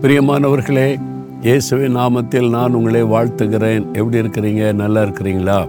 பிரியமானவர்களே 0.00 1.00
இயேசுவின் 1.42 1.96
நாமத்தில் 1.96 2.48
நான் 2.48 2.74
உங்களை 2.74 3.02
வாழ்த்துகிறேன். 3.02 3.86
எப்படி 3.92 4.18
இருக்கிறீங்க? 4.18 4.74
நல்லா 4.74 5.02
இருக்கிறீங்களா? 5.02 5.68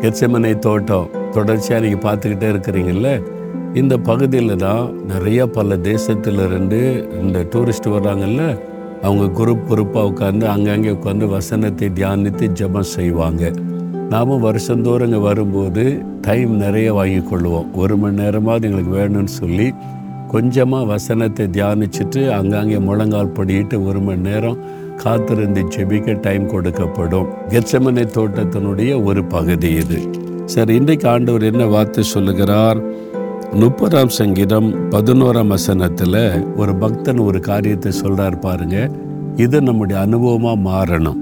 எச்சமனை 0.00 0.58
தோட்டம் 0.58 1.08
தொடர்ச்சியாக 1.30 1.86
நீங்கள் 1.86 2.00
பார்த்துக்கிட்டே 2.00 2.52
இருக்கிறீங்கல்ல? 2.52 3.22
இந்த 3.74 3.98
பகுதியில் 3.98 4.56
தான் 4.56 5.04
நிறைய 5.04 5.46
பல 5.46 5.76
தேசத்திலிருந்து 5.76 6.80
இந்த 7.20 7.38
டூரிஸ்ட் 7.38 7.86
வர்றாங்கல்ல 7.86 8.58
அவங்க 9.02 9.42
குரூப் 9.42 9.62
குரூப்பாக 9.68 10.12
உட்காந்து 10.12 10.44
அங்கங்கே 10.44 10.88
உட்காந்து 10.88 11.28
வசனத்தை 11.28 11.90
தியானித்து 11.94 12.46
ஜபம் 12.46 12.82
செய்வாங்க. 12.82 13.50
நாம் 14.08 14.40
வருஷந்தோறும் 14.40 15.08
இங்கே 15.08 15.20
வரும்போது 15.20 16.02
டைம் 16.20 16.50
நிறைய 16.50 16.94
வாங்கி 16.94 17.18
கொள்வோம். 17.18 17.66
ஒரு 17.74 17.96
மணி 17.96 18.22
நேரமாவது 18.22 18.70
எங்களுக்கு 18.70 18.96
வேணும்னு 18.96 19.24
சொல்லி 19.24 19.72
கொஞ்சமாக 20.32 20.84
வசனத்தை 20.84 21.46
தியானிச்சுட்டு 21.46 22.20
அங்கங்கே 22.38 22.78
முழங்கால் 22.78 23.34
படிட்டு 23.38 23.84
ஒரு 23.84 24.00
மணி 24.00 24.20
நேரம் 24.20 24.58
காத்திருந்து 25.02 25.62
ஜெபிக்க 25.74 26.20
டைம் 26.20 26.44
கொடுக்கப்படும். 26.50 27.28
கெச்சமனை 27.48 28.04
தோட்டத்தினுடைய 28.16 29.04
ஒரு 29.04 29.24
பகுதி 29.24 29.70
இது. 29.74 29.98
சார் 30.44 30.70
இன்றைக்கு 30.70 31.08
ஆண்டவர் 31.08 31.42
என்ன 31.42 31.64
வார்த்தை 31.66 32.04
சொல்லுகிறார்? 32.04 32.80
முப்பதாம் 33.62 34.12
சங்கீதம் 34.18 34.68
பதினோராம் 34.90 35.46
வசனத்தில் 35.46 36.20
ஒரு 36.56 36.74
பக்தன் 36.74 37.18
ஒரு 37.18 37.40
காரியத்தை 37.40 37.92
சொல்கிறார் 37.92 38.38
பாருங்க. 38.38 38.90
இது 39.36 39.62
நம்முடைய 39.62 40.02
அனுபவமாக 40.06 40.62
மாறணும். 40.70 41.20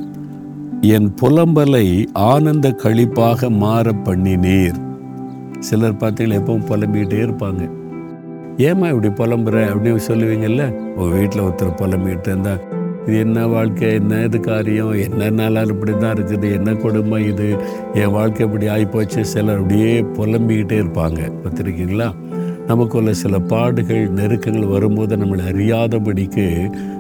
என் 0.95 1.11
புலம்பலை 1.23 1.87
ஆனந்த 2.13 2.69
கழிப்பாக 2.85 3.51
மாற 3.57 3.93
பண்ணினீர். 4.05 4.79
சிலர் 5.59 6.01
பார்த்தீங்களா 6.05 6.41
எப்பவும் 6.41 6.69
புலம்பிக்கிட்டே 6.71 7.21
இருப்பாங்க. 7.27 7.79
ஏம்மா 8.69 8.89
இப்படி 8.89 9.09
புலம்புற? 9.09 9.59
அப்படின்னு 9.73 10.01
சொல்லுவீங்கல்ல? 10.09 10.65
உங்கள் 10.71 11.19
வீட்டில் 11.19 11.43
ஒருத்தர் 11.43 11.79
புலம்பிக்கிட்டு 11.81 12.29
இருந்தா 12.29 12.59
இது 13.07 13.19
என்ன 13.19 13.47
வாழ்க்கை? 13.47 13.93
என்ன 13.93 14.23
இது 14.25 14.41
காரியம்? 14.41 14.93
என்ன 14.93 15.31
நாளால் 15.31 15.69
இப்படி 15.69 15.93
தான் 15.97 16.15
இருக்குது? 16.15 16.53
என்ன 16.53 16.75
கொடுமை 16.75 17.27
இது? 17.27 17.57
என் 17.95 18.11
வாழ்க்கை 18.11 18.47
இப்படி 18.47 18.67
ஆகிப்போச்சு 18.69 19.21
சிலர் 19.21 19.57
அப்படியே 19.57 20.03
புலம்பிக்கிட்டே 20.03 20.79
இருப்பாங்க. 20.83 21.21
பார்த்துருக்கீங்களா? 21.43 22.09
நமக்குள்ள 22.67 23.13
சில 23.13 23.39
பாடுகள் 23.39 24.11
நெருக்கங்கள் 24.11 24.67
வரும்போது 24.67 25.17
நம்மளை 25.17 25.45
அறியாதபடிக்கு 25.53 26.47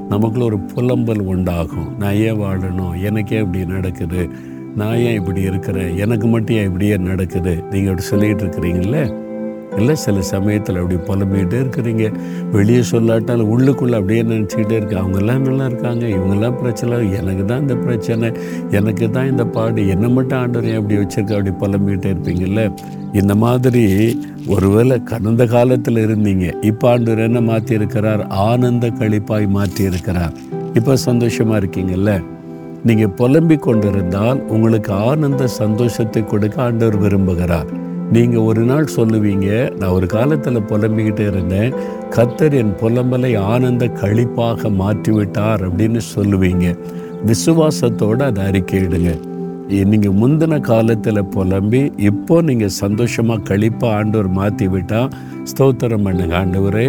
நமக்குள்ள 0.08 0.44
ஒரு 0.44 0.58
புலம்பல் 0.74 1.22
உண்டாகும். 1.22 1.96
நான் 1.98 2.14
ஏன் 2.14 2.40
வாழணும்? 2.40 3.02
எனக்கே 3.02 3.38
இப்படி 3.38 3.64
நடக்குது? 3.64 4.28
நான் 4.76 4.96
ஏன் 4.96 5.14
இப்படி 5.14 5.40
இருக்கிறேன்? 5.40 5.96
எனக்கு 5.96 6.26
மட்டும் 6.26 6.56
ஏன் 6.56 6.66
இப்படியே 6.66 6.96
நடக்குது? 6.96 7.62
நீங்கள் 7.70 7.94
அப்படி 7.94 8.08
சொல்லிகிட்டு 8.10 8.44
இருக்கிறீங்களே 8.46 9.28
இல்லை 9.78 9.94
சில 9.94 10.20
சமயத்தில் 10.20 10.76
அப்படி 10.76 10.96
புலம்பிகிட்டே 11.08 11.58
இருக்கிறீங்க. 11.64 12.12
வெளியே 12.52 12.82
சொல்லாட்டாலும் 12.92 13.50
உள்ளுக்குள்ளே 13.54 13.96
அப்படியே 14.00 14.22
நினச்சிக்கிட்டே 14.22 14.76
இருக்கு 14.76 14.96
அவங்கெல்லாம் 14.96 15.42
நல்லா 15.42 15.64
இருக்காங்க 15.64 16.08
இவங்கெல்லாம் 16.08 16.58
பிரச்சனை 16.62 17.10
எனக்கு 17.10 17.44
தான் 17.44 17.60
இந்த 17.60 17.74
பிரச்சனை 17.74 18.32
எனக்கு 18.70 19.10
தான் 19.10 19.26
இந்த 19.26 19.44
பாடு 19.44 19.88
என்ன 19.88 20.08
மட்டும் 20.08 20.38
ஆண்டவர் 20.38 20.78
அப்படி 20.80 20.96
வச்சுருக்கா 20.96 21.36
அப்படி 21.38 21.54
புலம்பிக்கிட்டே 21.62 22.10
இருப்பீங்கல்ல? 22.14 22.70
இந்த 23.12 23.34
மாதிரி 23.34 23.84
ஒருவேளை 24.46 25.02
கடந்த 25.02 25.46
காலத்தில் 25.46 25.96
இருந்தீங்க 25.96 26.54
இப்போ 26.62 26.90
ஆண்டவர் 26.90 27.18
என்ன 27.18 27.40
மாற்றியிருக்கிறார் 27.40 28.26
ஆனந்த 28.28 28.88
கழிப்பாய் 28.88 29.46
மாற்றியிருக்கிறார். 29.56 30.34
இப்போ 30.74 30.96
சந்தோஷமாக 30.96 31.60
இருக்கீங்கல்ல? 31.62 32.20
நீங்கள் 32.84 33.10
புலம்பிக் 33.10 33.62
கொண்டிருந்தால் 33.62 34.38
உங்களுக்கு 34.48 34.92
ஆனந்த 34.92 35.46
சந்தோஷத்தை 35.46 36.24
கொடுக்க 36.24 36.62
ஆண்டவர் 36.62 36.96
விரும்புகிறார். 36.96 37.79
நீங்கள் 38.14 38.46
ஒரு 38.50 38.62
நாள் 38.68 38.86
சொல்லுவீங்க 38.96 39.48
நான் 39.78 39.94
ஒரு 39.96 40.06
காலத்தில் 40.14 40.66
புலம்பிக்கிட்டே 40.70 41.24
இருந்தேன். 41.32 41.74
கத்தர் 42.16 42.54
என் 42.60 42.72
புலம்பலை 42.80 43.30
ஆனந்த 43.52 43.84
கழிப்பாக 44.00 44.70
மாற்றிவிட்டார் 44.80 45.62
அப்படின்னு 45.68 46.00
சொல்லுவீங்க. 46.14 46.66
விசுவாசத்தோடு 47.30 48.24
அதை 48.28 48.44
அறிக்கையிடுங்க. 48.50 49.12
நீங்கள் 49.92 50.16
முந்தின 50.20 50.54
காலத்தில் 50.68 51.28
புலம்பி 51.34 51.80
இப்போ 52.10 52.36
நீங்கள் 52.48 52.76
சந்தோஷமாக 52.82 53.44
கழிப்பாக 53.50 53.98
ஆண்டவர் 53.98 54.30
மாற்றி 54.38 54.66
விட்டால் 54.74 55.12
ஸ்தோத்திரம் 55.50 56.06
பண்ணுங்க 56.06 56.34
ஆண்டவரே. 56.42 56.86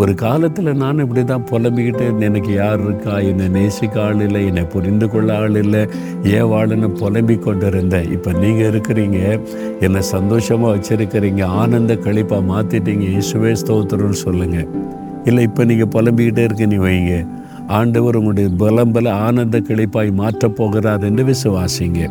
ஒரு 0.00 0.14
காலத்தில் 0.14 0.78
நான் 0.82 0.98
இப்படி 0.98 1.22
தான் 1.24 1.46
புலம்பிக்கிட்டு 1.50 2.04
எனக்கு 2.28 2.52
யார் 2.54 2.80
இருக்கா 2.80 3.14
என்னை 3.30 3.46
நேசிக்க 3.48 4.00
ஆள் 4.02 4.20
இல்லை 4.26 4.46
என்னை 4.46 4.64
புரிந்து 4.64 5.08
கொள்ள 5.08 5.36
ஆள் 5.36 5.58
இல்லை 5.62 5.82
ஏன் 6.22 6.48
வாழன்னு 6.52 6.88
புலம்பி 7.00 7.36
கொண்டு 7.38 7.66
இருந்தேன் 7.66 8.08
இப்போ 8.12 8.32
நீங்கள் 8.32 8.68
இருக்கிறீங்க 8.72 9.18
என்னை 9.80 10.02
சந்தோஷமாக 10.14 10.72
வச்சுருக்கிறீங்க 10.76 11.44
ஆனந்த 11.44 11.94
கழிப்பாக 11.94 12.48
மாற்றிட்டீங்க 12.52 13.06
இயேசுவே 13.14 13.52
ஸ்தோத்திரம்னு 13.52 14.20
சொல்லுங்கள் 14.26 14.68
இல்லை 15.24 15.42
இப்போ 15.48 15.64
நீங்கள் 15.64 15.92
புலம்பிக்கிட்டே 15.96 16.44
இருக்க 16.44 16.66
நீ 16.66 16.76
வைங்க. 16.76 17.14
ஆண்டவர் 17.78 18.16
உங்களுடைய 18.16 18.48
பலம்பல 18.58 19.10
ஆனந்த 19.26 19.58
கிளைப்பாய் 19.68 20.10
மாற்றப் 20.10 20.56
போகிறார் 20.56 21.04
என்று 21.04 21.24
விசுவாசிங்க. 21.24 22.10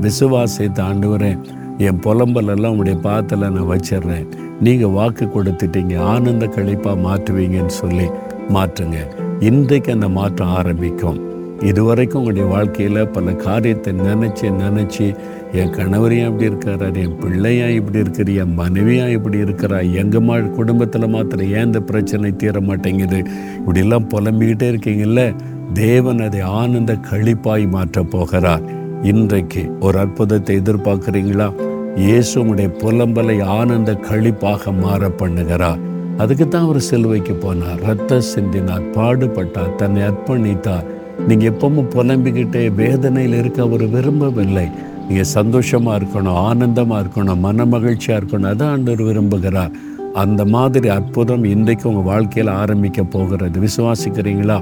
விசுவாசித்த 0.00 0.80
ஆண்டவரே 0.88 1.32
என் 1.78 2.00
புலம்பலெல்லாம் 2.06 2.72
உங்களுடைய 2.74 2.98
பாத்தில் 3.00 3.38
நான் 3.38 3.70
வச்சிடுறேன். 3.72 4.26
நீங்கள் 4.60 4.88
வாக்கு 4.88 5.26
கொடுத்துட்டீங்க 5.26 5.98
ஆனந்த 5.98 6.46
கழிப்பாக 6.46 7.02
மாற்றுவீங்கன்னு 7.06 7.66
சொல்லி 7.66 8.08
மாற்றுங்க. 8.48 8.96
இன்றைக்கு 9.40 9.92
அந்த 9.92 10.08
மாற்றம் 10.08 10.48
ஆரம்பிக்கும். 10.48 11.34
இதுவரைக்கும் 11.60 12.20
உங்களுடைய 12.20 12.50
வாழ்க்கையில் 12.50 13.08
பல 13.08 13.32
காரியத்தை 13.32 13.92
நினச்சி 13.92 14.42
நினச்சி 14.42 15.16
என் 15.52 15.70
கணவரையும் 15.70 16.26
இப்படி 16.26 16.44
இருக்கிறார் 16.44 16.96
என் 16.96 17.18
பிள்ளையா 17.18 17.66
இப்படி 17.66 17.98
இருக்கிற 17.98 18.32
என் 18.32 18.54
மனைவியாக 18.54 19.10
இப்படி 19.10 19.38
இருக்கிறா 19.38 19.92
எங்கள் 19.92 20.20
மா 20.20 20.38
குடும்பத்தில் 20.38 21.08
மாத்திரம் 21.08 21.50
ஏன் 21.50 21.64
இந்த 21.64 21.80
பிரச்சனை 21.80 22.36
தீர 22.36 22.60
மாட்டேங்குது? 22.60 23.22
இப்படிலாம் 23.66 24.08
புலம்பிக்கிட்டே 24.08 24.70
இருக்கீங்கல்ல? 24.70 25.34
தேவன் 25.72 26.20
அதை 26.20 26.40
ஆனந்த 26.40 26.92
கழிப்பாய் 26.92 27.70
மாற்றப் 27.70 28.10
போகிறார். 28.10 28.62
இன்றைக்கு 29.02 29.76
ஒரு 29.80 29.98
அற்புதத்தை 29.98 30.56
எதிர்பார்க்குறீங்களா? 30.56 31.65
இயேசு 32.04 32.32
உங்களுடைய 32.40 32.68
புலம்பலை 32.80 33.36
ஆனந்த 33.58 33.90
கழிப்பாக 34.08 34.72
மாற 34.80 35.08
பண்ணுகிறார். 35.20 35.78
அதுக்கு 36.22 36.48
தான் 36.48 36.66
அவர் 36.66 36.78
சிலுவைக்கு 36.80 37.34
போனார். 37.44 37.78
ரத்த 37.86 38.18
சிந்தினார் 38.32 38.84
பாடுபட்டார் 38.96 39.74
தன்னை 39.74 40.02
அர்ப்பணித்தார். 40.02 40.84
நீங்கள் 41.28 41.50
எப்பவும் 41.52 41.88
புலம்பிக்கிட்டே 41.94 42.62
வேதனையில் 42.80 43.38
இருக்க 43.40 43.62
அவர் 43.62 43.84
விரும்பவில்லை. 43.94 44.66
நீங்கள் 45.08 45.32
சந்தோஷமாக 45.38 45.98
இருக்கணும் 46.00 46.38
ஆனந்தமாக 46.48 47.02
இருக்கணும் 47.02 47.42
மன 47.46 47.66
மகிழ்ச்சியாக 47.74 48.20
இருக்கணும் 48.20 48.50
அதான் 48.52 48.74
ஆண்டவர் 48.76 49.08
விரும்புகிறார். 49.10 49.74
அந்த 50.14 50.44
மாதிரி 50.44 50.88
அற்புதம் 50.88 51.44
இன்றைக்கு 51.54 51.88
உங்கள் 51.88 52.10
வாழ்க்கையில் 52.12 52.56
ஆரம்பிக்க 52.62 53.02
போகிறது. 53.16 53.58
விசுவாசிக்கிறீங்களா? 53.66 54.58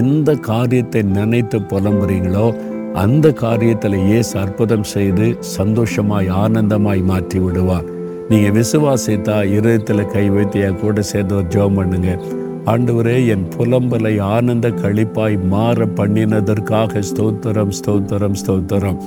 எந்த 0.00 0.30
காரியத்தை 0.50 1.02
நினைத்து 1.02 1.58
புலம்புறீங்களோ 1.72 2.46
அந்த 2.94 3.32
காரியத்தில் 3.32 4.04
இயேசு 4.04 4.38
அற்புதம் 4.38 4.82
செய்து 4.82 5.36
சந்தோஷமாய் 5.40 6.28
ஆனந்தமாய் 6.28 7.02
மாற்றி 7.02 7.38
விடுவார். 7.38 7.84
நீங்கள் 8.28 8.54
விசுவாசித்தா 8.56 9.36
இருதயத்தில் 9.56 10.06
கை 10.06 10.28
வைத்து 10.28 10.60
என் 10.60 10.80
கூட 10.80 11.02
சேர்ந்து 11.02 11.36
ஒரு 11.36 11.46
ஜெபம் 11.48 11.74
பண்ணுங்க. 11.74 12.18
ஆண்டவரே 12.66 13.26
என் 13.26 13.46
புலம்பலை 13.56 14.20
ஆனந்த 14.20 14.68
கழிப்பாய் 14.68 15.44
மாற 15.46 15.86
பண்ணினதற்காக 15.86 17.02
ஸ்தோத்திரம் 17.10 17.72
ஸ்தோத்திரம் 17.78 18.38
ஸ்தோத்திரம். 18.42 18.98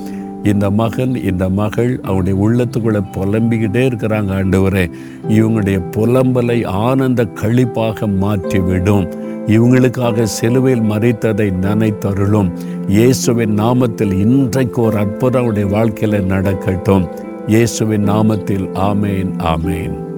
இந்த 0.44 0.70
மகன் 0.70 1.16
இந்த 1.16 1.50
மகள் 1.50 2.00
அவனுடைய 2.04 2.36
உள்ளத்துக்குள்ள 2.46 3.02
புலம்பிக்கிட்டே 3.18 3.84
இருக்கிறாங்க 3.90 4.32
ஆண்டவரே. 4.42 4.90
இவங்களுடைய 5.30 5.80
புலம்பலை 5.98 6.66
ஆனந்த 6.66 7.24
கழிப்பாக 7.24 8.08
மாற்றிவிடும். 8.08 9.21
இவங்களுக்காக 9.48 10.24
சிலுவையில் 10.24 10.90
மறைத்ததை 10.90 11.52
நினைத்தருளும். 11.62 12.52
இயேசுவின் 12.88 13.60
நாமத்தில் 13.60 14.14
இன்றைக்கு 14.14 14.82
ஒரு 14.82 14.98
அற்புதம் 14.98 15.42
அவருடைய 15.42 15.76
வாழ்க்கையில் 15.76 16.26
நடக்கட்டும். 16.26 17.08
இயேசுவின் 17.48 18.10
நாமத்தில் 18.10 18.70
ஆமேன் 18.74 19.32
ஆமேன். 19.38 20.11